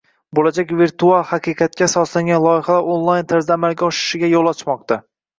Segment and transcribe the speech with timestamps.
[0.37, 4.99] Bo'lajak virtual haqiqatga asoslangan loyihalar onlayn tarzda amalga oshishiga yo'l ochmoqda